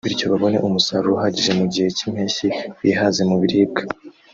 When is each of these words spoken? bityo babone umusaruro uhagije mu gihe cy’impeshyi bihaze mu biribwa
bityo 0.09 0.25
babone 0.33 0.57
umusaruro 0.67 1.13
uhagije 1.17 1.51
mu 1.59 1.65
gihe 1.73 1.87
cy’impeshyi 1.97 2.47
bihaze 2.81 3.21
mu 3.29 3.35
biribwa 3.41 3.81